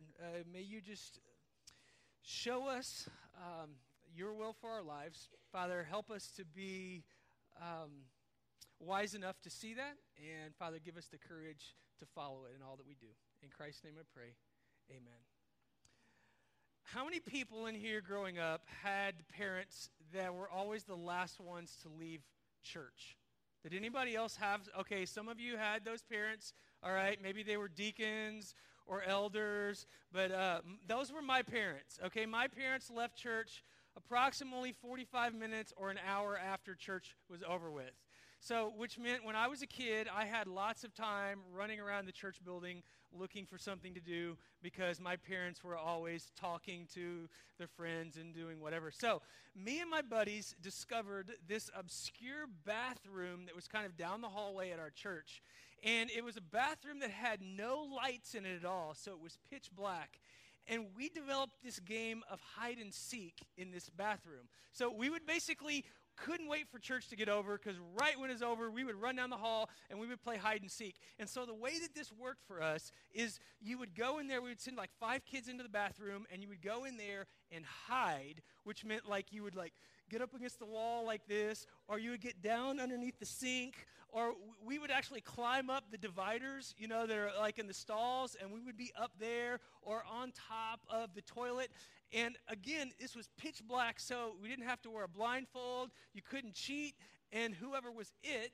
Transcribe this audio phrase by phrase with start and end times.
[0.00, 0.34] Lord.
[0.34, 1.20] Uh, may you just
[2.22, 3.70] show us um,
[4.14, 5.28] your will for our lives.
[5.52, 7.04] Father, help us to be
[7.60, 7.90] um,
[8.78, 9.96] wise enough to see that.
[10.18, 13.06] And Father, give us the courage to follow it in all that we do.
[13.42, 14.34] In Christ's name I pray.
[14.90, 15.20] Amen.
[16.82, 21.76] How many people in here growing up had parents that were always the last ones
[21.82, 22.22] to leave
[22.62, 23.16] church?
[23.62, 24.62] Did anybody else have?
[24.80, 26.52] Okay, some of you had those parents.
[26.82, 28.54] All right, maybe they were deacons
[28.86, 31.98] or elders, but uh, those were my parents.
[32.06, 33.64] Okay, my parents left church
[33.96, 37.92] approximately 45 minutes or an hour after church was over with.
[38.42, 42.06] So, which meant when I was a kid, I had lots of time running around
[42.06, 42.82] the church building
[43.12, 48.32] looking for something to do because my parents were always talking to their friends and
[48.34, 48.90] doing whatever.
[48.90, 49.20] So,
[49.54, 54.70] me and my buddies discovered this obscure bathroom that was kind of down the hallway
[54.70, 55.42] at our church.
[55.82, 59.20] And it was a bathroom that had no lights in it at all, so it
[59.20, 60.20] was pitch black
[60.66, 64.48] and we developed this game of hide and seek in this bathroom.
[64.72, 65.84] So we would basically
[66.16, 69.16] couldn't wait for church to get over because right when it's over, we would run
[69.16, 70.96] down the hall and we would play hide and seek.
[71.18, 74.42] And so the way that this worked for us is you would go in there,
[74.42, 77.26] we would send like five kids into the bathroom, and you would go in there
[77.50, 79.72] and hide, which meant like you would like
[80.10, 83.86] get up against the wall like this, or you would get down underneath the sink,
[84.08, 87.74] or we would actually climb up the dividers, you know, that are like in the
[87.74, 91.70] stalls, and we would be up there or on top of the toilet.
[92.12, 95.90] And again, this was pitch black, so we didn't have to wear a blindfold.
[96.12, 96.96] You couldn't cheat,
[97.32, 98.52] and whoever was it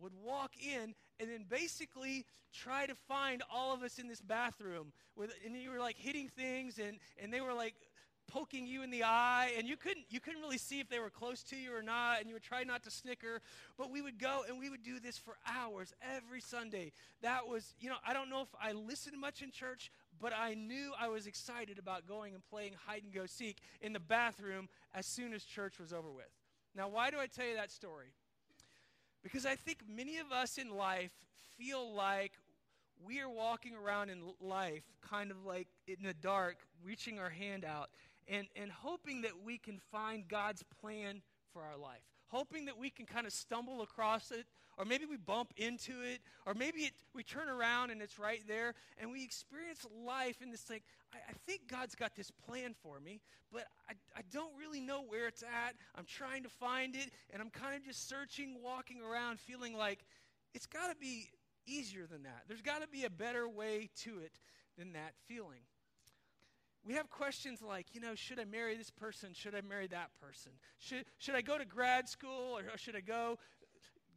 [0.00, 4.92] would walk in and then basically try to find all of us in this bathroom
[5.16, 7.74] with and you were like hitting things and and they were like
[8.26, 11.10] poking you in the eye and you couldn't you couldn't really see if they were
[11.10, 13.40] close to you or not and you would try not to snicker.
[13.76, 16.92] But we would go and we would do this for hours every sunday.
[17.22, 20.54] That was you know i don't know if i listened much in church but i
[20.54, 24.68] knew i was excited about going and playing hide and go seek in the bathroom
[24.94, 26.30] as soon as church was over with.
[26.74, 28.08] Now why do i tell you that story?
[29.22, 31.12] Because i think many of us in life
[31.56, 32.32] feel like
[33.04, 37.64] we are walking around in life kind of like in the dark reaching our hand
[37.64, 37.90] out
[38.28, 42.02] and, and hoping that we can find God's plan for our life.
[42.28, 44.46] Hoping that we can kind of stumble across it,
[44.76, 48.42] or maybe we bump into it, or maybe it, we turn around and it's right
[48.48, 52.74] there, and we experience life in this like, I, I think God's got this plan
[52.82, 53.20] for me,
[53.52, 55.74] but I, I don't really know where it's at.
[55.94, 60.04] I'm trying to find it, and I'm kind of just searching, walking around, feeling like
[60.54, 61.28] it's got to be
[61.66, 62.42] easier than that.
[62.48, 64.32] There's got to be a better way to it
[64.76, 65.60] than that feeling
[66.86, 69.30] we have questions like, you know, should I marry this person?
[69.32, 70.52] Should I marry that person?
[70.78, 73.38] Should, should I go to grad school or should I go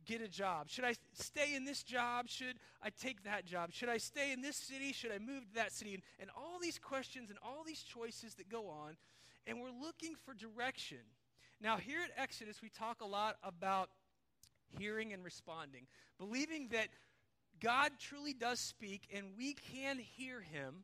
[0.06, 0.70] get a job?
[0.70, 2.28] Should I stay in this job?
[2.28, 3.72] Should I take that job?
[3.72, 4.92] Should I stay in this city?
[4.92, 5.94] Should I move to that city?
[5.94, 8.98] And, and all these questions and all these choices that go on,
[9.46, 11.00] and we're looking for direction.
[11.62, 13.90] Now, here at Exodus, we talk a lot about
[14.78, 16.90] hearing and responding, believing that
[17.62, 20.84] God truly does speak and we can hear him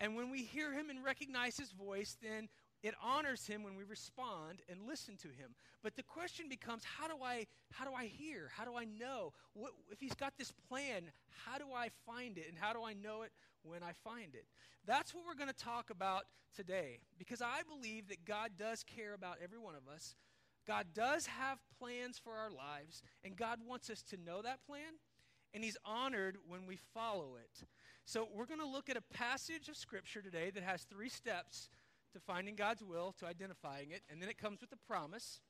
[0.00, 2.48] and when we hear him and recognize his voice, then
[2.82, 5.54] it honors him when we respond and listen to him.
[5.82, 8.50] But the question becomes how do I how do I hear?
[8.56, 9.32] How do I know?
[9.54, 11.10] What, if he's got this plan,
[11.46, 14.46] how do I find it and how do I know it when I find it?
[14.86, 16.24] That's what we're going to talk about
[16.54, 20.14] today because I believe that God does care about every one of us.
[20.66, 25.00] God does have plans for our lives and God wants us to know that plan
[25.54, 27.66] and he's honored when we follow it.
[28.08, 31.68] So, we're going to look at a passage of Scripture today that has three steps
[32.12, 35.40] to finding God's will, to identifying it, and then it comes with a promise.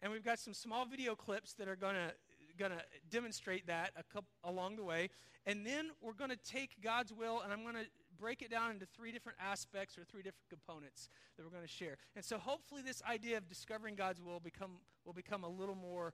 [0.00, 2.12] And we've got some small video clips that are going to
[2.58, 5.10] going to demonstrate that a couple, along the way.
[5.46, 7.86] And then we're going to take God's will and I'm going to
[8.18, 11.68] break it down into three different aspects or three different components that we're going to
[11.68, 11.96] share.
[12.14, 14.72] And so hopefully this idea of discovering God's will become
[15.06, 16.12] will become a little more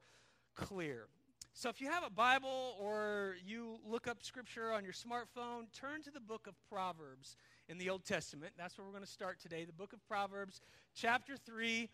[0.55, 1.09] clear.
[1.59, 6.05] So if you have a Bible or you look up scripture on your smartphone, turn
[6.05, 7.37] to the book of Proverbs
[7.69, 8.53] in the Old Testament.
[8.57, 9.65] That's where we're going to start today.
[9.65, 10.61] The book of Proverbs,
[10.95, 11.91] chapter 3,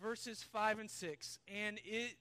[0.00, 1.38] verses 5 and 6.
[1.52, 2.14] And it,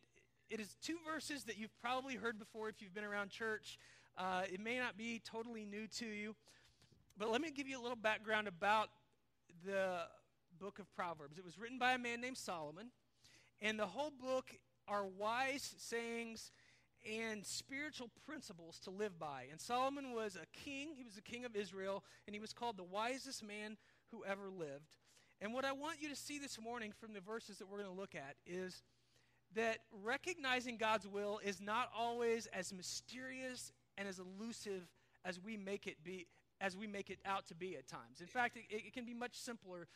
[0.50, 3.78] it is two verses that you've probably heard before if you've been around church.
[4.18, 6.36] Uh, it may not be totally new to you.
[7.16, 8.90] But let me give you a little background about
[9.64, 10.00] the
[10.60, 11.38] book of Proverbs.
[11.38, 12.88] It was written by a man named Solomon.
[13.62, 14.50] And the whole book
[14.88, 16.52] are wise sayings
[17.06, 19.46] and spiritual principles to live by.
[19.52, 22.78] And Solomon was a king, he was the king of Israel, and he was called
[22.78, 23.78] the wisest man
[24.12, 24.98] who ever lived.
[25.42, 27.94] And what I want you to see this morning from the verses that we're going
[27.94, 28.82] to look at is
[29.56, 34.88] that recognizing God's will is not always as mysterious and as elusive
[35.24, 36.28] as we make it be
[36.60, 38.20] as we make it out to be at times.
[38.20, 39.88] In fact, it, it can be much simpler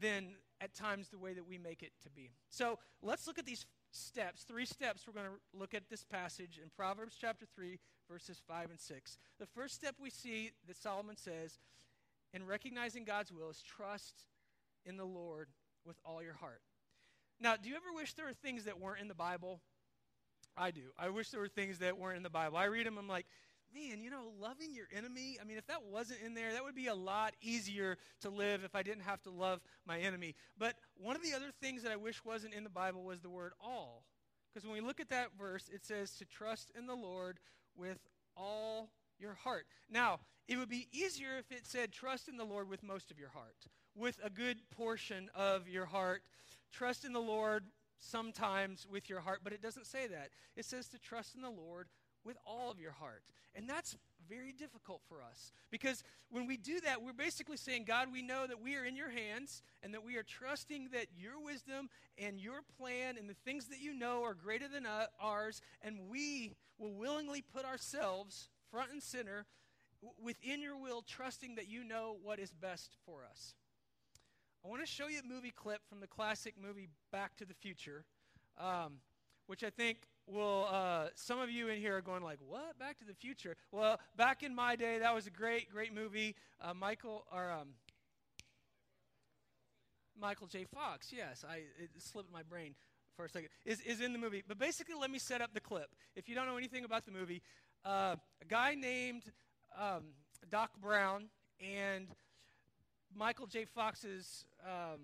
[0.00, 2.32] than at times the way that we make it to be.
[2.48, 6.60] So let's look at these steps, three steps we're going to look at this passage
[6.62, 7.78] in Proverbs chapter 3,
[8.10, 9.18] verses 5 and 6.
[9.38, 11.58] The first step we see that Solomon says
[12.32, 14.24] in recognizing God's will is trust
[14.84, 15.48] in the Lord
[15.84, 16.60] with all your heart.
[17.40, 19.60] Now, do you ever wish there were things that weren't in the Bible?
[20.56, 20.92] I do.
[20.98, 22.58] I wish there were things that weren't in the Bible.
[22.58, 23.26] I read them, I'm like,
[23.74, 26.74] man, you know, loving your enemy, I mean, if that wasn't in there, that would
[26.74, 30.34] be a lot easier to live if I didn't have to love my enemy.
[30.58, 33.30] But one of the other things that I wish wasn't in the Bible was the
[33.30, 34.04] word all.
[34.52, 37.38] Because when we look at that verse, it says to trust in the Lord
[37.76, 37.98] with
[38.36, 39.66] all your heart.
[39.88, 43.18] Now, it would be easier if it said trust in the Lord with most of
[43.18, 43.56] your heart,
[43.94, 46.22] with a good portion of your heart.
[46.72, 47.64] Trust in the Lord
[47.98, 50.30] sometimes with your heart, but it doesn't say that.
[50.56, 51.88] It says to trust in the Lord
[52.24, 53.22] with all of your heart.
[53.54, 53.96] And that's
[54.28, 58.46] very difficult for us because when we do that, we're basically saying, God, we know
[58.46, 62.38] that we are in your hands and that we are trusting that your wisdom and
[62.38, 64.86] your plan and the things that you know are greater than
[65.20, 69.46] ours, and we will willingly put ourselves front and center
[70.22, 73.54] within your will, trusting that you know what is best for us.
[74.64, 77.54] I want to show you a movie clip from the classic movie Back to the
[77.54, 78.04] Future,
[78.58, 78.98] um,
[79.46, 82.98] which I think will, uh, some of you in here are going like, what, Back
[82.98, 83.56] to the Future?
[83.72, 86.36] Well, back in my day, that was a great, great movie.
[86.60, 87.68] Uh, Michael, or um,
[90.18, 90.64] Michael J.
[90.64, 92.74] Fox, yes, I, it slipped my brain
[93.16, 94.42] for a second, is, is in the movie.
[94.46, 95.88] But basically, let me set up the clip.
[96.14, 97.42] If you don't know anything about the movie,
[97.84, 99.24] uh, a guy named
[99.78, 100.04] um,
[100.50, 101.24] Doc Brown
[101.60, 102.06] and
[103.14, 103.64] Michael J.
[103.64, 105.00] Fox's um,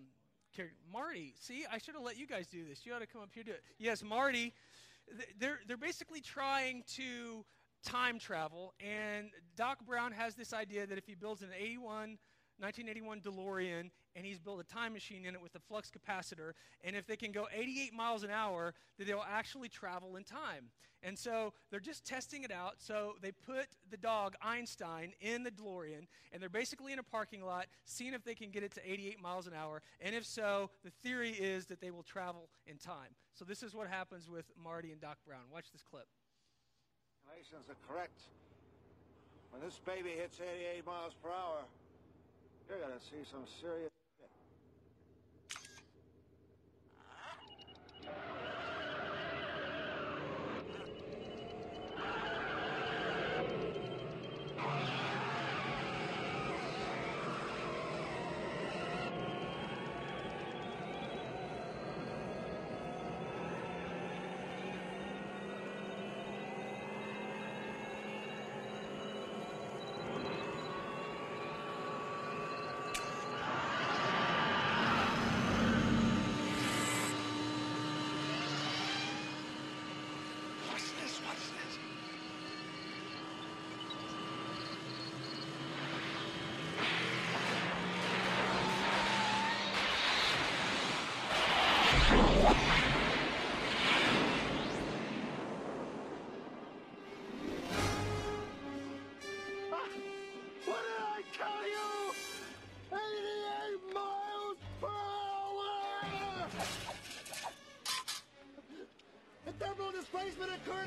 [0.54, 1.34] character, Marty.
[1.40, 2.86] See, I should have let you guys do this.
[2.86, 3.62] You ought to come up here do it.
[3.78, 4.52] Yes, Marty.
[5.38, 7.44] They're they're basically trying to
[7.84, 12.18] time travel, and Doc Brown has this idea that if he builds an 81
[12.58, 16.52] 1981 DeLorean, and he's built a time machine in it with a flux capacitor.
[16.82, 20.70] And if they can go 88 miles an hour, that they'll actually travel in time.
[21.02, 22.76] And so they're just testing it out.
[22.78, 27.44] So they put the dog Einstein in the DeLorean, and they're basically in a parking
[27.44, 29.82] lot, seeing if they can get it to 88 miles an hour.
[30.00, 33.14] And if so, the theory is that they will travel in time.
[33.34, 35.42] So this is what happens with Marty and Doc Brown.
[35.52, 36.06] Watch this clip.
[37.24, 38.20] Calculations are correct.
[39.50, 41.64] When this baby hits 88 miles per hour,
[42.68, 43.95] you're gonna see some serious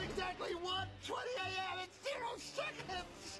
[0.10, 1.80] exactly 1.20 a.m.
[1.84, 3.40] in zero seconds!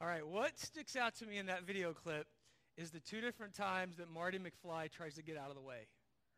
[0.00, 2.26] All right, what sticks out to me in that video clip
[2.76, 5.86] is the two different times that Marty McFly tries to get out of the way.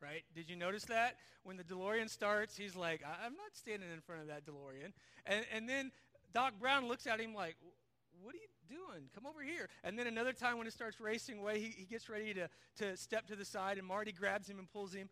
[0.02, 0.24] Right?
[0.34, 1.16] Did you notice that?
[1.42, 4.92] When the DeLorean starts, he's like, I- am not standing in front of that DeLorean.
[5.24, 5.90] And, and then
[6.34, 7.56] Doc Brown looks at him like,
[8.20, 9.08] What are you doing?
[9.14, 9.70] Come over here.
[9.84, 12.96] And then another time when it starts racing away, he, he gets ready to, to
[12.96, 15.08] step to the side, and Marty grabs him and pulls him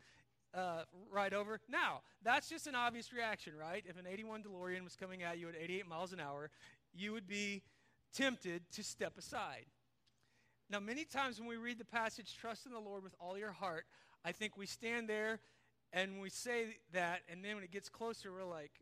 [0.55, 1.61] uh, right over.
[1.69, 3.85] Now, that's just an obvious reaction, right?
[3.87, 6.51] If an 81 DeLorean was coming at you at 88 miles an hour,
[6.95, 7.63] you would be
[8.15, 9.67] tempted to step aside.
[10.71, 13.53] Now, many times when we read the passage, trust in the Lord with all your
[13.53, 13.85] heart,
[14.25, 15.41] I think we stand there
[15.93, 18.73] and we say that, and then when it gets closer, we're like,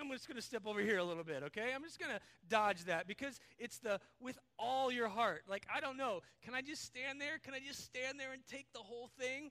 [0.00, 1.72] I'm just going to step over here a little bit, okay?
[1.74, 5.42] I'm just going to dodge that because it's the with all your heart.
[5.48, 6.20] Like, I don't know.
[6.44, 7.38] Can I just stand there?
[7.42, 9.50] Can I just stand there and take the whole thing?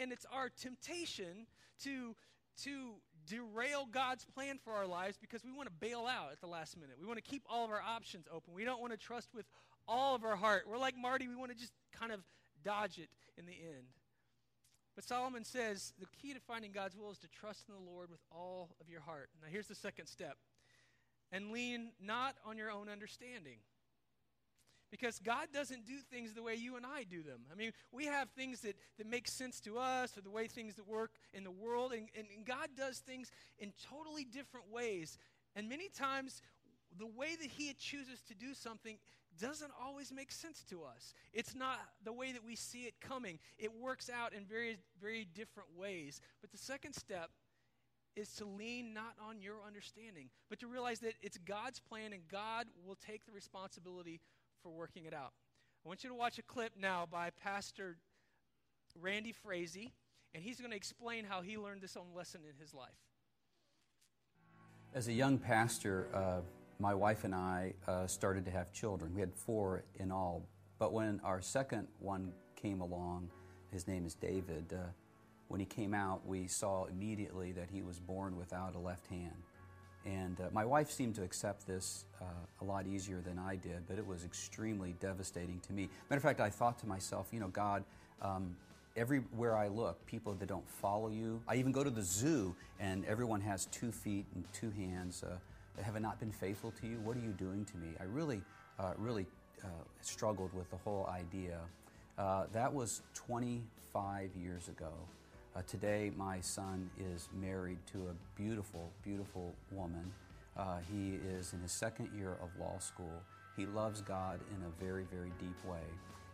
[0.00, 1.46] And it's our temptation
[1.84, 2.14] to
[2.64, 2.94] to
[3.26, 6.76] derail God's plan for our lives because we want to bail out at the last
[6.76, 6.96] minute.
[7.00, 8.52] We want to keep all of our options open.
[8.52, 9.46] We don't want to trust with
[9.88, 10.64] all of our heart.
[10.68, 12.20] We're like Marty, we want to just kind of
[12.64, 13.86] dodge it in the end.
[14.94, 18.10] But Solomon says the key to finding God's will is to trust in the Lord
[18.10, 19.30] with all of your heart.
[19.40, 20.36] Now, here's the second step
[21.30, 23.58] and lean not on your own understanding.
[24.92, 27.40] Because God doesn't do things the way you and I do them.
[27.50, 30.76] I mean, we have things that, that make sense to us or the way things
[30.76, 35.16] that work in the world, and, and, and God does things in totally different ways.
[35.56, 36.42] And many times,
[36.98, 38.98] the way that He chooses to do something
[39.40, 41.14] doesn't always make sense to us.
[41.32, 43.38] It's not the way that we see it coming.
[43.58, 46.20] It works out in very, very different ways.
[46.42, 47.30] But the second step
[48.14, 52.28] is to lean not on your understanding, but to realize that it's God's plan and
[52.28, 54.20] God will take the responsibility
[54.62, 55.32] for working it out.
[55.84, 57.96] I want you to watch a clip now by Pastor
[59.00, 59.92] Randy Frazee,
[60.34, 62.90] and he's going to explain how he learned this own lesson in his life.
[64.94, 66.40] As a young pastor, uh,
[66.78, 69.14] my wife and I uh, started to have children.
[69.14, 70.46] We had four in all.
[70.78, 73.30] But when our second one came along,
[73.70, 74.88] his name is David, uh,
[75.48, 79.42] when he came out, we saw immediately that he was born without a left hand.
[80.04, 82.24] And uh, my wife seemed to accept this uh,
[82.60, 85.88] a lot easier than I did, but it was extremely devastating to me.
[86.10, 87.84] Matter of fact, I thought to myself, you know, God,
[88.20, 88.56] um,
[88.96, 91.40] everywhere I look, people that don't follow you.
[91.46, 95.22] I even go to the zoo, and everyone has two feet and two hands.
[95.22, 95.36] Uh,
[95.80, 96.98] have not been faithful to you?
[97.00, 97.88] What are you doing to me?
[97.98, 98.42] I really,
[98.78, 99.26] uh, really
[99.64, 99.68] uh,
[100.02, 101.58] struggled with the whole idea.
[102.18, 104.92] Uh, that was 25 years ago.
[105.54, 110.10] Uh, today, my son is married to a beautiful, beautiful woman.
[110.56, 113.20] Uh, he is in his second year of law school.
[113.54, 115.84] He loves God in a very, very deep way.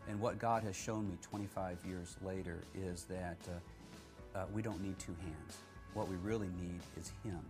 [0.09, 4.81] And what God has shown me 25 years later is that uh, uh, we don't
[4.81, 5.57] need two hands.
[5.95, 7.41] What we really need is Him.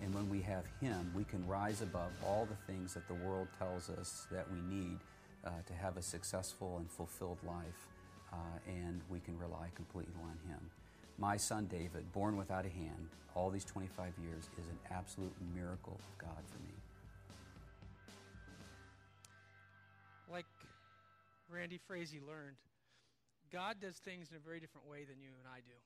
[0.00, 3.48] And when we have Him, we can rise above all the things that the world
[3.58, 4.98] tells us that we need
[5.44, 7.86] uh, to have a successful and fulfilled life.
[8.32, 8.36] Uh,
[8.66, 10.60] and we can rely completely on Him.
[11.20, 16.00] My son David, born without a hand, all these 25 years, is an absolute miracle
[16.00, 16.72] of God for me.
[20.32, 20.46] Like
[21.52, 22.56] Randy Frazee learned,
[23.52, 25.76] God does things in a very different way than you and I do.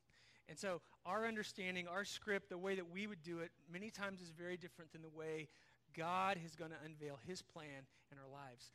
[0.49, 4.21] And so our understanding, our script, the way that we would do it, many times
[4.21, 5.49] is very different than the way
[5.97, 8.71] God is going to unveil his plan in our lives.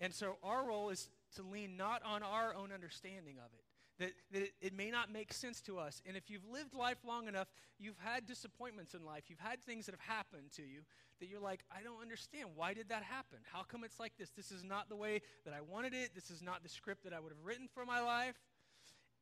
[0.00, 3.64] And so our role is to lean not on our own understanding of it
[4.00, 6.00] that, that it, it, may not make sense to us.
[6.06, 9.24] And if you've lived life long enough, you've had disappointments in life.
[9.28, 10.80] You've had things that have happened to you
[11.20, 12.48] that you're like, I don't understand.
[12.56, 13.40] Why did that happen?
[13.52, 14.30] How come it's like this?
[14.30, 16.14] This is not the way that I wanted it.
[16.14, 18.36] This is not the script that I would have written for my life.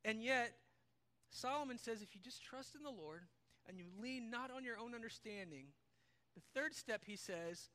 [0.04, 0.52] And yet,
[1.30, 3.22] Solomon says if you just trust in the Lord
[3.68, 5.66] and you lean not on your own understanding,
[6.36, 7.68] the third step, he says,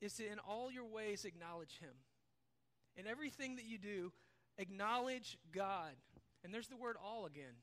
[0.00, 1.94] is to in all your ways acknowledge him
[2.96, 4.12] in everything that you do,
[4.58, 5.92] acknowledge God.
[6.44, 7.54] And there's the word all again.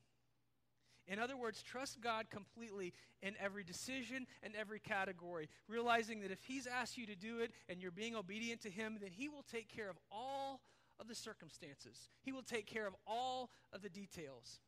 [1.06, 6.42] In other words, trust God completely in every decision and every category, realizing that if
[6.44, 9.44] He's asked you to do it and you're being obedient to Him, then He will
[9.50, 10.60] take care of all
[10.98, 12.08] of the circumstances.
[12.22, 14.60] He will take care of all of the details.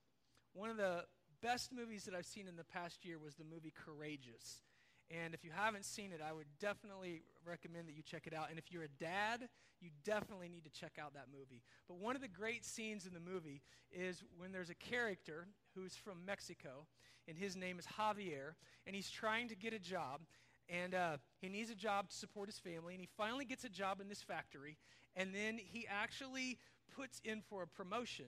[0.53, 1.05] One of the
[1.43, 4.63] best movies that I've seen in the past year was the movie Courageous.
[5.11, 8.51] And if you haven't seen it, I would definitely recommend that you check it out.
[8.51, 9.49] And if you're a dad,
[9.81, 11.63] you definitely need to check out that movie.
[11.87, 15.95] But one of the great scenes in the movie is when there's a character who's
[15.95, 16.87] from Mexico,
[17.29, 18.55] and his name is Javier,
[18.87, 20.23] and he's trying to get a job.
[20.69, 23.69] And uh, he needs a job to support his family, and he finally gets a
[23.69, 24.77] job in this factory.
[25.15, 26.59] And then he actually
[26.97, 28.27] puts in for a promotion.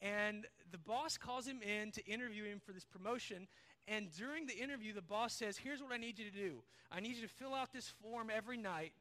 [0.00, 3.48] And the boss calls him in to interview him for this promotion.
[3.88, 7.00] And during the interview, the boss says, Here's what I need you to do I
[7.00, 8.92] need you to fill out this form every night,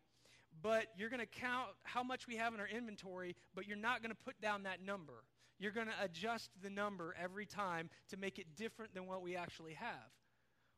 [0.61, 4.01] but you're going to count how much we have in our inventory, but you're not
[4.01, 5.23] going to put down that number.
[5.57, 9.35] You're going to adjust the number every time to make it different than what we
[9.35, 10.11] actually have.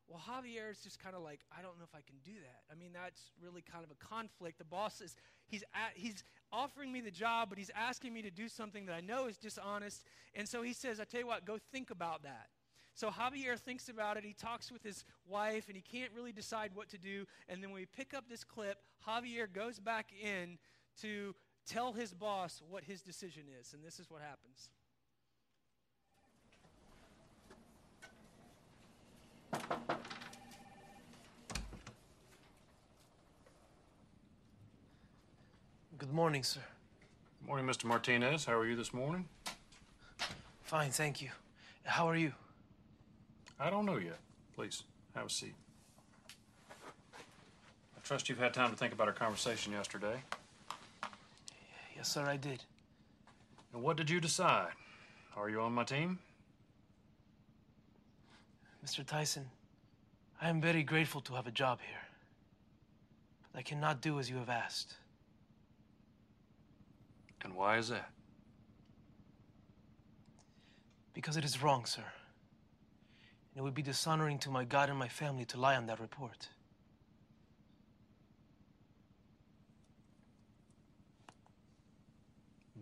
[0.06, 2.72] Well, Javier is just kind of like, I don't know if I can do that.
[2.72, 4.58] I mean, that's really kind of a conflict.
[4.58, 5.14] The boss is,
[5.48, 8.94] he's, at, he's offering me the job, but he's asking me to do something that
[8.94, 10.04] I know is dishonest.
[10.34, 12.46] And so he says, I tell you what, go think about that.
[12.98, 14.24] So Javier thinks about it.
[14.24, 17.26] He talks with his wife, and he can't really decide what to do.
[17.48, 20.58] And then when we pick up this clip, Javier goes back in
[21.02, 21.32] to
[21.64, 23.72] tell his boss what his decision is.
[23.72, 24.70] And this is what happens.
[35.98, 36.62] Good morning, sir.
[37.42, 37.84] Good morning, Mr.
[37.84, 38.44] Martinez.
[38.44, 39.28] How are you this morning?
[40.64, 41.30] Fine, thank you.
[41.84, 42.32] How are you?
[43.60, 44.18] I don't know yet.
[44.54, 44.84] Please,
[45.14, 45.54] have a seat.
[46.70, 50.22] I trust you've had time to think about our conversation yesterday.
[51.96, 52.62] Yes, sir, I did.
[53.72, 54.70] And what did you decide?
[55.36, 56.18] Are you on my team?
[58.84, 59.04] Mr.
[59.04, 59.46] Tyson,
[60.40, 62.00] I am very grateful to have a job here.
[63.52, 64.94] But I cannot do as you have asked.
[67.42, 68.10] And why is that?
[71.12, 72.04] Because it is wrong, sir.
[73.58, 76.48] It would be dishonoring to my God and my family to lie on that report.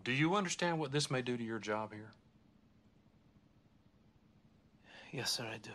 [0.03, 2.11] Do you understand what this may do to your job here?
[5.11, 5.71] Yes, sir, I do.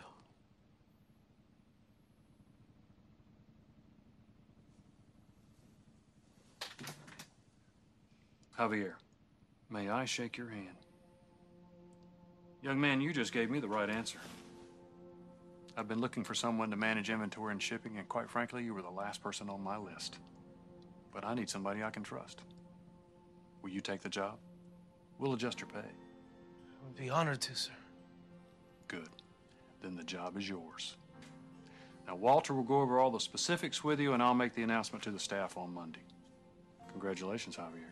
[8.57, 8.93] Javier,
[9.69, 10.77] may I shake your hand?
[12.61, 14.19] Young man, you just gave me the right answer.
[15.75, 18.83] I've been looking for someone to manage inventory and shipping, and quite frankly, you were
[18.83, 20.19] the last person on my list.
[21.11, 22.41] But I need somebody I can trust.
[23.61, 24.37] Will you take the job?
[25.17, 25.79] We'll adjust your pay.
[25.79, 27.71] I would be honored to, sir.
[28.87, 29.09] Good.
[29.81, 30.95] Then the job is yours.
[32.07, 35.03] Now, Walter will go over all the specifics with you, and I'll make the announcement
[35.05, 36.01] to the staff on Monday.
[36.91, 37.89] Congratulations, Javier.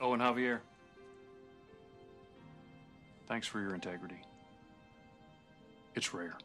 [0.00, 0.60] Oh, and Javier,
[3.26, 4.22] thanks for your integrity.
[5.98, 6.38] It's rare.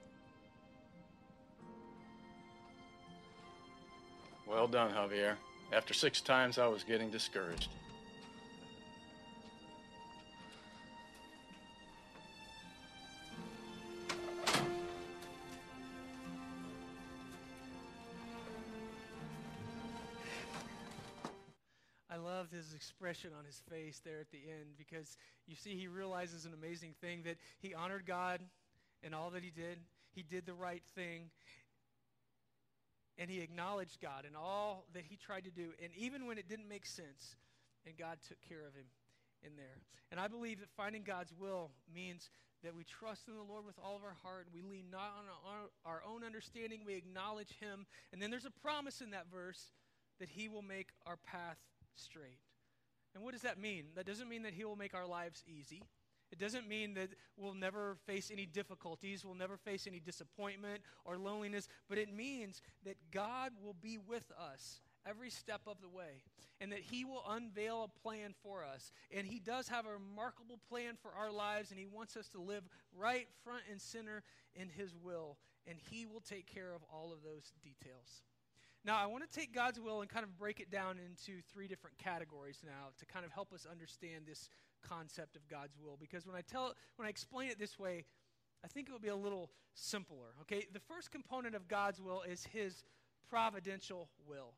[4.47, 5.35] Well done, Javier.
[5.71, 7.69] After six times, I was getting discouraged.
[22.09, 25.87] I love his expression on his face there at the end because you see, he
[25.87, 28.41] realizes an amazing thing that he honored God
[29.03, 29.79] in all that he did.
[30.13, 31.29] He did the right thing.
[33.17, 35.69] And he acknowledged God in all that he tried to do.
[35.81, 37.35] And even when it didn't make sense,
[37.85, 38.87] and God took care of him
[39.43, 39.81] in there.
[40.11, 42.29] And I believe that finding God's will means
[42.63, 44.47] that we trust in the Lord with all of our heart.
[44.53, 47.85] We lean not on our, our own understanding, we acknowledge him.
[48.11, 49.73] And then there's a promise in that verse
[50.19, 51.57] that he will make our path
[51.95, 52.39] straight.
[53.15, 53.85] And what does that mean?
[53.95, 55.83] That doesn't mean that He will make our lives easy.
[56.33, 61.15] It doesn't mean that we'll never face any difficulties, we'll never face any disappointment or
[61.15, 66.23] loneliness, but it means that God will be with us every step of the way
[66.59, 68.91] and that He will unveil a plan for us.
[69.15, 72.41] And He does have a remarkable plan for our lives, and He wants us to
[72.41, 72.63] live
[72.97, 74.23] right front and center
[74.55, 78.23] in His will, and He will take care of all of those details.
[78.85, 81.67] Now, I want to take God's will and kind of break it down into three
[81.67, 84.49] different categories now to kind of help us understand this
[84.87, 85.97] concept of God's will.
[85.99, 88.05] Because when I tell, when I explain it this way,
[88.63, 90.35] I think it will be a little simpler.
[90.41, 92.83] Okay, the first component of God's will is His
[93.29, 94.53] providential will,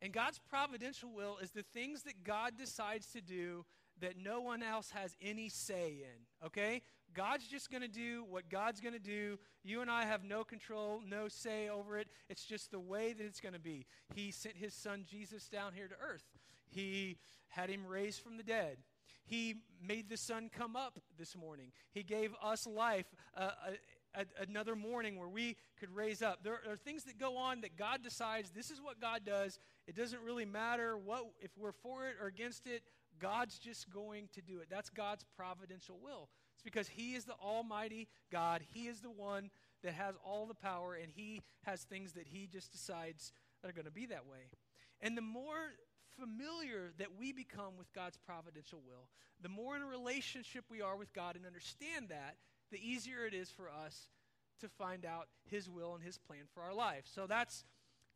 [0.00, 3.64] and God's providential will is the things that God decides to do
[4.00, 6.46] that no one else has any say in.
[6.46, 6.82] Okay,
[7.14, 9.38] God's just going to do what God's going to do.
[9.62, 12.08] You and I have no control, no say over it.
[12.28, 13.86] It's just the way that it's going to be.
[14.14, 16.24] He sent his son Jesus down here to earth,
[16.68, 18.78] he had him raised from the dead.
[19.24, 21.72] He made the sun come up this morning.
[21.92, 23.06] He gave us life,
[23.36, 23.50] uh,
[24.14, 26.42] a, a, another morning where we could raise up.
[26.42, 29.58] There are things that go on that God decides this is what God does.
[29.86, 32.82] It doesn't really matter what if we're for it or against it.
[33.18, 34.68] God's just going to do it.
[34.70, 38.62] That's God's providential will It's because He is the Almighty God.
[38.72, 39.50] He is the one
[39.82, 43.32] that has all the power, and He has things that He just decides
[43.62, 44.50] that are going to be that way.
[45.00, 45.72] And the more
[46.18, 49.08] familiar that we become with God's providential will,
[49.40, 52.36] the more in a relationship we are with God and understand that,
[52.70, 54.08] the easier it is for us
[54.60, 57.04] to find out His will and His plan for our life.
[57.06, 57.64] So that's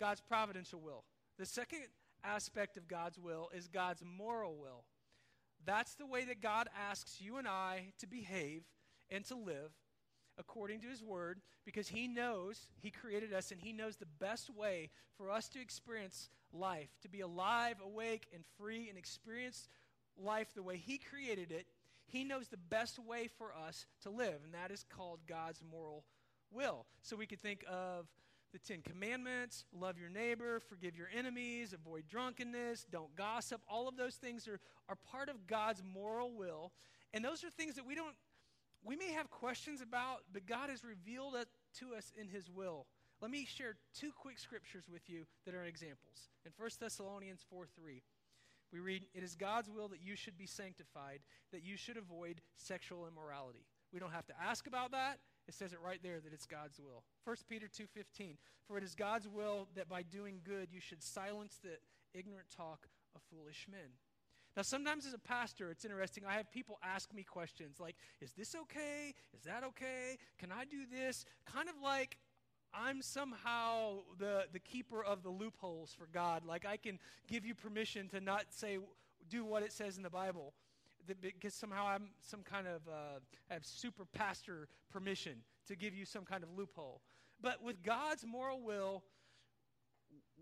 [0.01, 1.05] God's providential will.
[1.39, 1.83] The second
[2.25, 4.85] aspect of God's will is God's moral will.
[5.65, 8.63] That's the way that God asks you and I to behave
[9.11, 9.73] and to live
[10.39, 14.51] according to His Word because He knows, He created us, and He knows the best
[14.55, 19.69] way for us to experience life, to be alive, awake, and free, and experience
[20.17, 21.67] life the way He created it.
[22.07, 26.05] He knows the best way for us to live, and that is called God's moral
[26.51, 26.87] will.
[27.03, 28.07] So we could think of
[28.53, 33.61] the Ten Commandments, love your neighbor, forgive your enemies, avoid drunkenness, don't gossip.
[33.69, 36.73] All of those things are, are part of God's moral will.
[37.13, 38.15] And those are things that we don't,
[38.85, 41.49] we may have questions about, but God has revealed it
[41.81, 42.87] to us in His will.
[43.21, 46.31] Let me share two quick scriptures with you that are examples.
[46.47, 48.03] In 1 Thessalonians 4 3,
[48.73, 51.21] we read, It is God's will that you should be sanctified,
[51.53, 53.67] that you should avoid sexual immorality.
[53.93, 55.19] We don't have to ask about that.
[55.49, 57.05] It says it right there that it's God's will.
[57.25, 58.37] 1 Peter 2:15
[58.67, 61.79] For it is God's will that by doing good you should silence the
[62.13, 63.97] ignorant talk of foolish men.
[64.59, 66.25] Now, sometimes as a pastor, it's interesting.
[66.29, 69.15] I have people ask me questions like, is this okay?
[69.33, 70.19] Is that okay?
[70.37, 71.25] Can I do this?
[71.47, 72.19] Kind of like
[72.75, 76.45] I'm somehow the, the keeper of the loopholes for God.
[76.45, 78.79] Like I can give you permission to not say,
[79.31, 80.55] do what it says in the Bible.
[81.21, 85.35] Because somehow I'm some kind of, uh, I have super pastor permission
[85.69, 87.01] to give you some kind of loophole.
[87.41, 89.05] But with God's moral will,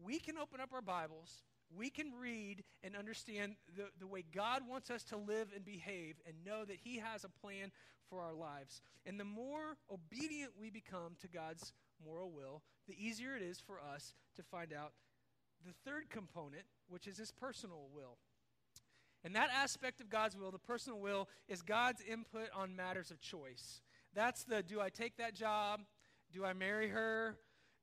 [0.03, 1.43] we can open up our Bibles,
[1.77, 6.17] we can read and understand the, the way God wants us to live and behave
[6.27, 7.71] and know that He has a plan
[8.09, 8.81] for our lives.
[9.05, 11.73] And the more obedient we become to God's
[12.05, 14.93] moral will, the easier it is for us to find out
[15.65, 18.19] the third component, which is his personal will.
[19.25, 23.21] And that aspect of God's will, the personal will, is God's input on matters of
[23.21, 23.81] choice.
[24.15, 25.81] That's the do I take that job?
[26.33, 27.37] Do I marry her?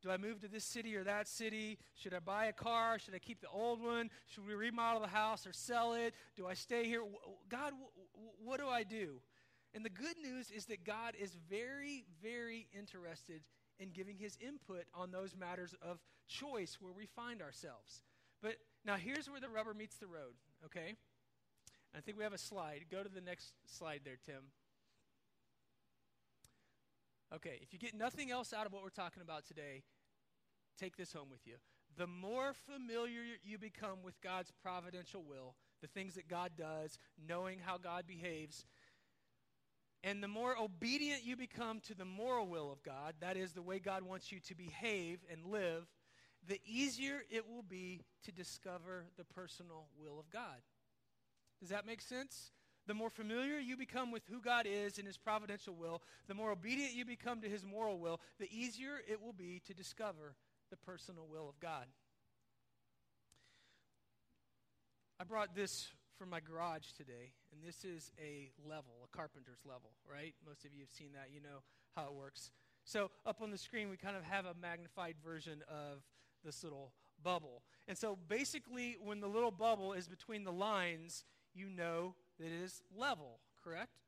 [0.03, 1.79] Do I move to this city or that city?
[1.95, 2.99] Should I buy a car?
[2.99, 4.09] Should I keep the old one?
[4.27, 6.13] Should we remodel the house or sell it?
[6.35, 7.01] Do I stay here?
[7.49, 7.71] God,
[8.43, 9.21] what do I do?
[9.73, 13.43] And the good news is that God is very, very interested
[13.79, 18.03] in giving his input on those matters of choice where we find ourselves.
[18.41, 20.35] But now here's where the rubber meets the road,
[20.65, 20.95] okay?
[21.95, 22.85] I think we have a slide.
[22.91, 24.43] Go to the next slide there, Tim.
[27.33, 29.81] Okay, if you get nothing else out of what we're talking about today,
[30.77, 31.55] take this home with you.
[31.95, 37.59] The more familiar you become with God's providential will, the things that God does, knowing
[37.59, 38.65] how God behaves,
[40.03, 43.62] and the more obedient you become to the moral will of God, that is the
[43.62, 45.88] way God wants you to behave and live,
[46.45, 50.62] the easier it will be to discover the personal will of God.
[51.62, 52.51] Does that make sense?
[52.86, 56.51] The more familiar you become with who God is and his providential will, the more
[56.51, 60.36] obedient you become to his moral will, the easier it will be to discover
[60.73, 61.86] the personal will of God.
[65.19, 69.91] I brought this from my garage today, and this is a level, a carpenter's level,
[70.12, 70.33] right?
[70.43, 71.29] Most of you have seen that.
[71.31, 71.62] You know
[71.95, 72.49] how it works.
[72.86, 76.01] So up on the screen, we kind of have a magnified version of
[76.43, 77.62] this little bubble.
[77.88, 82.63] And so basically, when the little bubble is between the lines, you know that it
[82.63, 83.99] is level, correct?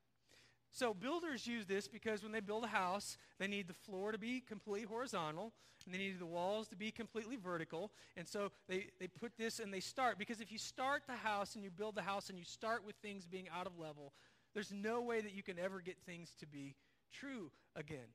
[0.75, 4.17] So builders use this because when they build a house, they need the floor to
[4.17, 5.53] be completely horizontal,
[5.85, 7.93] and they need the walls to be completely vertical.
[8.17, 10.19] And so they, they put this and they start.
[10.19, 12.97] Because if you start the house and you build the house and you start with
[12.97, 14.11] things being out of level,
[14.53, 16.75] there's no way that you can ever get things to be
[17.09, 18.11] true again.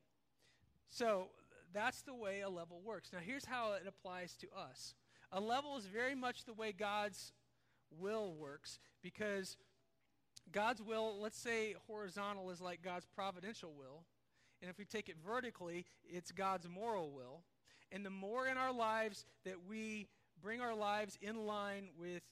[0.91, 1.29] So
[1.73, 3.09] that's the way a level works.
[3.11, 4.95] Now, here's how it applies to us
[5.33, 7.33] a level is very much the way God's
[7.99, 9.57] will works because
[10.53, 14.05] God's will, let's say horizontal is like God's providential will.
[14.61, 17.43] And if we take it vertically, it's God's moral will.
[17.93, 20.09] And the more in our lives that we
[20.43, 22.23] bring our lives in line with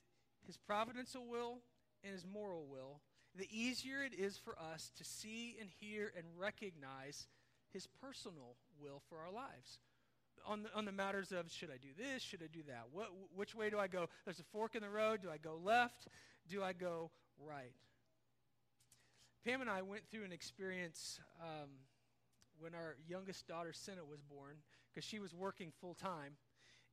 [0.46, 1.58] his providential will
[2.04, 3.00] and his moral will,
[3.34, 7.26] the easier it is for us to see and hear and recognize
[7.72, 9.78] his personal will for our lives.
[10.46, 12.22] On the, on the matters of should I do this?
[12.22, 12.84] Should I do that?
[12.92, 14.06] What, which way do I go?
[14.24, 15.20] There's a fork in the road.
[15.22, 16.06] Do I go left?
[16.48, 17.10] Do I go
[17.44, 17.72] right?
[19.44, 21.70] Pam and I went through an experience um,
[22.58, 24.56] when our youngest daughter, Senna, was born,
[24.92, 26.34] because she was working full time.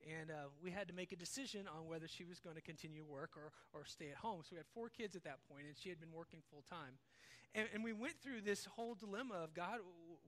[0.06, 3.04] And uh, we had to make a decision on whether she was going to continue
[3.04, 4.42] work or, or stay at home.
[4.42, 7.00] So we had four kids at that point, and she had been working full time.
[7.54, 9.78] And, and we went through this whole dilemma of God,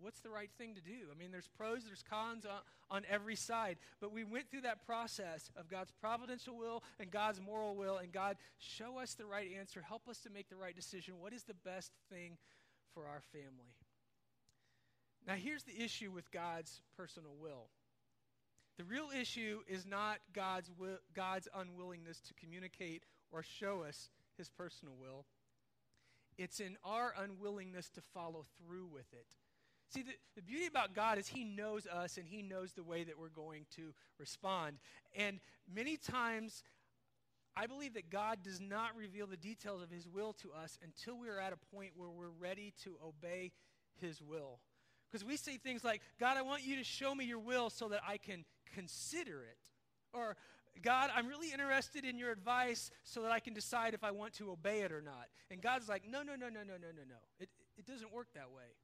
[0.00, 1.08] what's the right thing to do?
[1.12, 3.76] I mean, there's pros, there's cons on, on every side.
[4.00, 8.12] But we went through that process of God's providential will and God's moral will, and
[8.12, 9.82] God, show us the right answer.
[9.82, 11.14] Help us to make the right decision.
[11.20, 12.38] What is the best thing
[12.94, 13.74] for our family?
[15.26, 17.68] Now, here's the issue with God's personal will.
[18.78, 23.02] The real issue is not God's, will, God's unwillingness to communicate
[23.32, 25.26] or show us his personal will.
[26.38, 29.26] It's in our unwillingness to follow through with it.
[29.88, 33.04] See, the, the beauty about God is He knows us and He knows the way
[33.04, 34.76] that we're going to respond.
[35.16, 35.40] And
[35.72, 36.62] many times,
[37.56, 41.18] I believe that God does not reveal the details of His will to us until
[41.18, 43.52] we are at a point where we're ready to obey
[44.00, 44.60] His will.
[45.10, 47.88] Because we say things like, God, I want you to show me your will so
[47.88, 49.58] that I can consider it.
[50.12, 50.36] Or,
[50.82, 54.34] God, I'm really interested in your advice so that I can decide if I want
[54.34, 55.26] to obey it or not.
[55.50, 57.16] And God's like, no, no, no, no, no, no, no, no.
[57.40, 58.76] It, it doesn't work that way.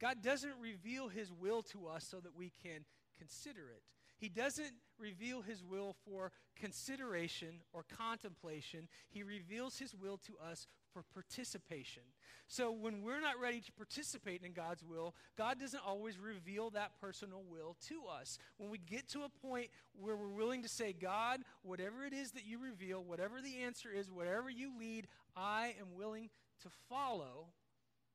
[0.00, 2.84] God doesn't reveal his will to us so that we can
[3.18, 3.82] consider it.
[4.18, 8.88] He doesn't reveal his will for consideration or contemplation.
[9.08, 12.02] He reveals his will to us for participation.
[12.46, 16.92] So when we're not ready to participate in God's will, God doesn't always reveal that
[17.00, 18.38] personal will to us.
[18.56, 22.32] When we get to a point where we're willing to say, God, whatever it is
[22.32, 26.28] that you reveal, whatever the answer is, whatever you lead, I am willing
[26.62, 27.46] to follow,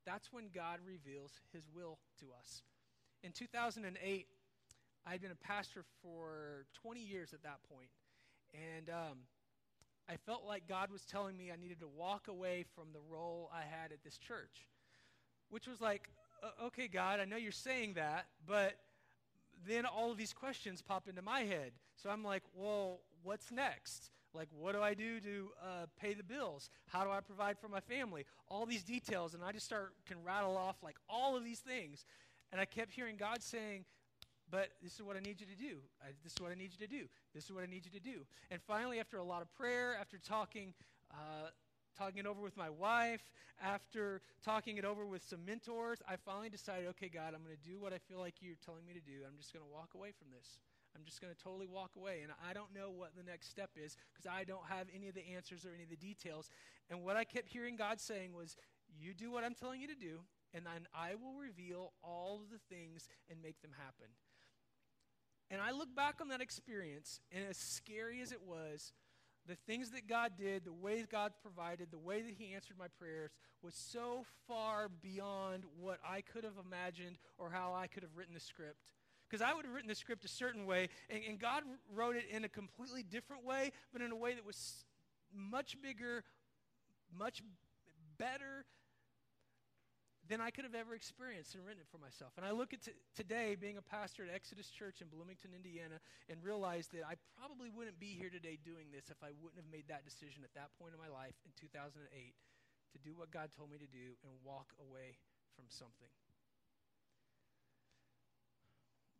[0.05, 2.61] that's when God reveals his will to us.
[3.23, 4.27] In 2008,
[5.07, 7.89] I had been a pastor for 20 years at that point,
[8.53, 9.17] and um,
[10.09, 13.49] I felt like God was telling me I needed to walk away from the role
[13.53, 14.67] I had at this church,
[15.49, 16.09] which was like,
[16.63, 18.75] okay, God, I know you're saying that, but
[19.67, 21.71] then all of these questions pop into my head.
[21.95, 24.11] So I'm like, well, what's next?
[24.33, 26.69] Like, what do I do to uh, pay the bills?
[26.87, 28.25] How do I provide for my family?
[28.49, 32.05] All these details, and I just start can rattle off like all of these things.
[32.51, 33.85] And I kept hearing God saying,
[34.49, 35.77] but this is what I need you to do.
[36.01, 37.05] I, this is what I need you to do.
[37.33, 38.25] This is what I need you to do.
[38.51, 40.73] And finally, after a lot of prayer, after talking,
[41.11, 41.49] uh,
[41.97, 43.31] talking it over with my wife,
[43.61, 47.69] after talking it over with some mentors, I finally decided, okay, God, I'm going to
[47.69, 49.25] do what I feel like you're telling me to do.
[49.25, 50.59] I'm just going to walk away from this.
[50.95, 52.21] I'm just going to totally walk away.
[52.23, 55.15] And I don't know what the next step is because I don't have any of
[55.15, 56.49] the answers or any of the details.
[56.89, 58.55] And what I kept hearing God saying was,
[58.97, 60.19] You do what I'm telling you to do,
[60.53, 64.07] and then I will reveal all of the things and make them happen.
[65.51, 68.93] And I look back on that experience, and as scary as it was,
[69.47, 72.87] the things that God did, the ways God provided, the way that He answered my
[72.99, 73.31] prayers
[73.61, 78.33] was so far beyond what I could have imagined or how I could have written
[78.33, 78.93] the script.
[79.29, 82.25] Because I would have written the script a certain way, and, and God wrote it
[82.31, 84.85] in a completely different way, but in a way that was
[85.33, 86.23] much bigger,
[87.17, 87.41] much
[88.17, 88.65] better,
[90.27, 92.33] than I could have ever experienced and written it for myself.
[92.37, 96.01] And I look at t- today being a pastor at Exodus Church in Bloomington, Indiana,
[96.29, 99.69] and realize that I probably wouldn't be here today doing this if I wouldn't have
[99.69, 103.49] made that decision at that point in my life in 2008 to do what God
[103.53, 105.21] told me to do and walk away
[105.55, 106.09] from something.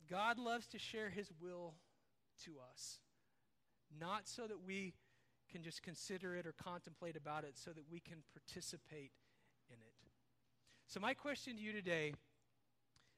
[0.10, 1.76] God loves to share his will
[2.46, 3.00] to us,
[4.00, 4.94] not so that we
[5.52, 9.12] can just consider it or contemplate about it, so that we can participate.
[10.88, 12.13] So, my question to you today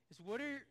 [0.09, 0.65] is what, are,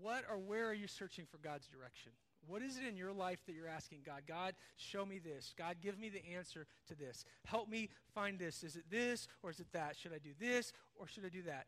[0.00, 2.12] what or where are you searching for God's direction?
[2.46, 4.22] What is it in your life that you're asking God?
[4.26, 5.54] God, show me this.
[5.56, 7.24] God, give me the answer to this.
[7.44, 8.64] Help me find this.
[8.64, 9.96] Is it this or is it that?
[9.96, 11.66] Should I do this or should I do that?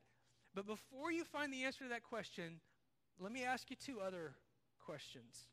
[0.55, 2.61] But before you find the answer to that question,
[3.21, 4.33] let me ask you two other
[4.85, 5.47] questions.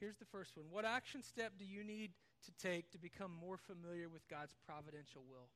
[0.00, 2.12] Here's the first one What action step do you need
[2.46, 5.48] to take to become more familiar with God's providential will?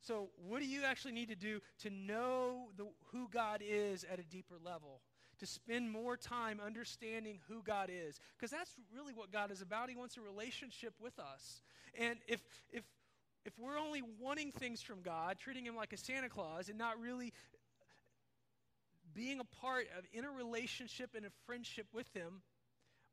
[0.00, 4.18] So, what do you actually need to do to know the, who God is at
[4.18, 5.02] a deeper level?
[5.40, 8.18] To spend more time understanding who God is?
[8.36, 9.88] Because that's really what God is about.
[9.88, 11.62] He wants a relationship with us.
[11.98, 12.84] And if, if,
[13.44, 17.00] if we're only wanting things from God, treating Him like a Santa Claus, and not
[17.00, 17.32] really
[19.14, 22.42] being a part of in a relationship and a friendship with Him,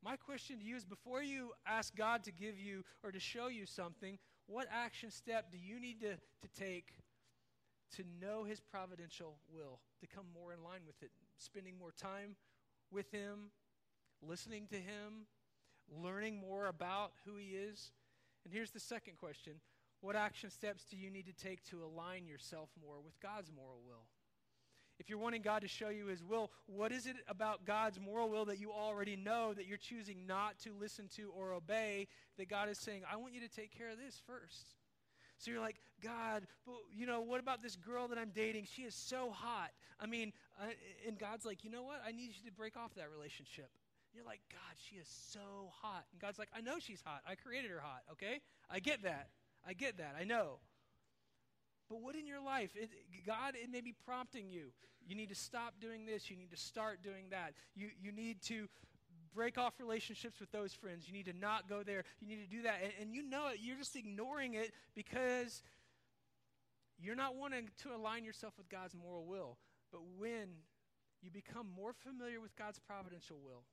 [0.02, 3.48] my question to you is before you ask God to give you or to show
[3.48, 6.94] you something, what action step do you need to, to take
[7.96, 11.10] to know His providential will, to come more in line with it?
[11.36, 12.34] Spending more time
[12.90, 13.50] with Him,
[14.22, 15.26] listening to Him,
[15.88, 17.92] learning more about who He is?
[18.44, 19.54] And here's the second question
[20.00, 23.82] What action steps do you need to take to align yourself more with God's moral
[23.86, 24.06] will?
[24.98, 28.28] If you're wanting God to show you His will, what is it about God's moral
[28.28, 32.48] will that you already know that you're choosing not to listen to or obey that
[32.48, 34.74] God is saying, I want you to take care of this first?
[35.38, 38.66] So you're like, God, but you know, what about this girl that I'm dating?
[38.74, 39.70] She is so hot.
[40.00, 40.74] I mean, I,
[41.06, 42.02] and God's like, you know what?
[42.06, 43.70] I need you to break off that relationship.
[44.12, 46.06] You're like, God, she is so hot.
[46.12, 47.22] And God's like, I know she's hot.
[47.28, 48.40] I created her hot, okay?
[48.68, 49.28] I get that.
[49.66, 50.16] I get that.
[50.18, 50.58] I know.
[51.88, 52.70] But what in your life?
[52.74, 52.90] It,
[53.26, 54.72] God, it may be prompting you.
[55.06, 56.30] You need to stop doing this.
[56.30, 57.54] You need to start doing that.
[57.74, 58.68] You, you need to
[59.34, 61.06] break off relationships with those friends.
[61.06, 62.04] You need to not go there.
[62.20, 62.80] You need to do that.
[62.82, 63.58] And, and you know it.
[63.62, 65.62] You're just ignoring it because
[67.00, 69.56] you're not wanting to align yourself with God's moral will.
[69.92, 70.48] But when
[71.22, 73.64] you become more familiar with God's providential will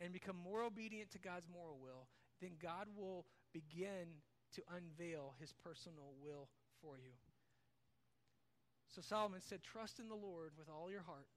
[0.00, 2.08] and become more obedient to God's moral will,
[2.40, 4.20] then God will begin
[4.54, 6.48] to unveil his personal will
[6.82, 7.12] for you.
[8.94, 11.28] So Solomon said, Trust in the Lord with all your heart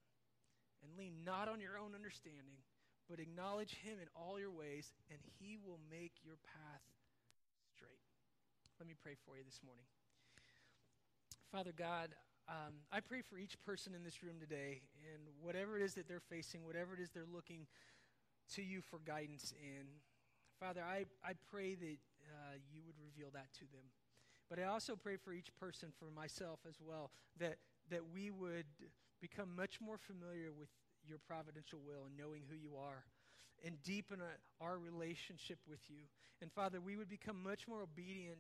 [0.84, 2.64] and lean not on your own understanding,
[3.10, 6.86] but acknowledge him in all your ways, and he will make your path
[7.76, 8.00] straight.
[8.80, 9.86] Let me pray for you this morning.
[11.52, 12.16] Father God,
[12.48, 14.82] um, I pray for each person in this room today,
[15.14, 17.68] and whatever it is that they're facing, whatever it is they're looking
[18.56, 19.86] to you for guidance in,
[20.60, 23.86] Father, I, I pray that uh, you would reveal that to them.
[24.50, 27.58] But I also pray for each person, for myself as well, that,
[27.92, 28.66] that we would
[29.22, 30.70] become much more familiar with
[31.08, 33.04] your providential will and knowing who you are
[33.66, 36.04] and deepen a, our relationship with you.
[36.42, 38.40] And Father, we would become much more obedient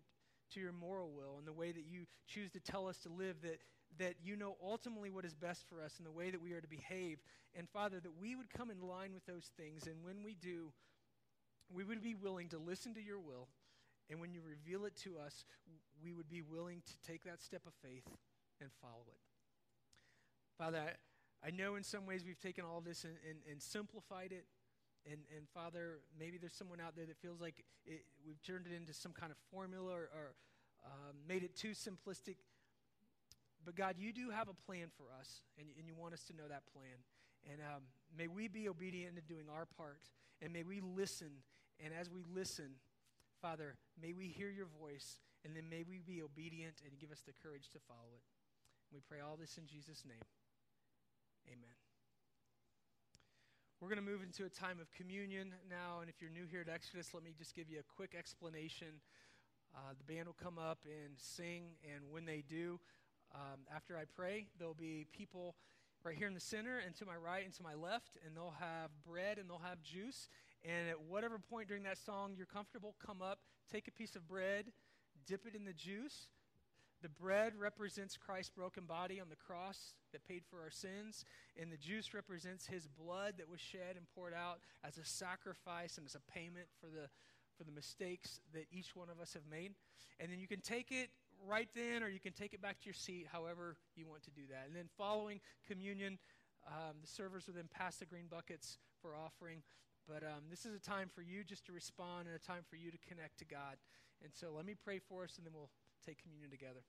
[0.53, 3.35] to your moral will and the way that you choose to tell us to live,
[3.43, 3.59] that,
[3.99, 6.61] that you know ultimately what is best for us and the way that we are
[6.61, 7.19] to behave.
[7.55, 9.85] And Father, that we would come in line with those things.
[9.85, 10.71] And when we do,
[11.71, 13.47] we would be willing to listen to your will.
[14.09, 15.45] And when you reveal it to us,
[16.03, 18.07] we would be willing to take that step of faith
[18.59, 19.21] and follow it.
[20.57, 24.31] Father, I, I know in some ways we've taken all this and, and, and simplified
[24.31, 24.45] it.
[25.05, 28.75] And, and Father, maybe there's someone out there that feels like it, we've turned it
[28.75, 30.35] into some kind of formula or, or
[30.83, 32.35] um, made it too simplistic.
[33.63, 36.33] But God, you do have a plan for us, and, and you want us to
[36.35, 36.99] know that plan.
[37.49, 37.83] And um,
[38.17, 40.01] may we be obedient in doing our part,
[40.41, 41.29] and may we listen.
[41.83, 42.71] And as we listen,
[43.41, 47.23] Father, may we hear your voice, and then may we be obedient and give us
[47.25, 48.23] the courage to follow it.
[48.91, 50.27] We pray all this in Jesus' name.
[51.47, 51.71] Amen.
[53.79, 56.59] We're going to move into a time of communion now, and if you're new here
[56.59, 58.99] at Exodus, let me just give you a quick explanation.
[59.73, 62.77] Uh, the band will come up and sing, and when they do,
[63.33, 65.55] um, after I pray, there'll be people
[66.03, 68.55] right here in the center and to my right and to my left, and they'll
[68.59, 70.27] have bread and they'll have juice.
[70.63, 73.39] And at whatever point during that song you're comfortable, come up,
[73.71, 74.65] take a piece of bread,
[75.25, 76.27] dip it in the juice.
[77.01, 81.23] The bread represents Christ's broken body on the cross that paid for our sins,
[81.57, 85.97] and the juice represents his blood that was shed and poured out as a sacrifice
[85.97, 87.07] and as a payment for the
[87.57, 89.73] for the mistakes that each one of us have made.
[90.19, 91.09] And then you can take it
[91.45, 94.31] right then, or you can take it back to your seat, however you want to
[94.31, 94.63] do that.
[94.67, 96.17] And then following communion,
[96.67, 99.61] um, the servers will then pass the green buckets for offering.
[100.09, 102.75] But um, this is a time for you just to respond and a time for
[102.75, 103.77] you to connect to God.
[104.23, 105.69] And so let me pray for us, and then we'll
[106.03, 106.81] take communion together.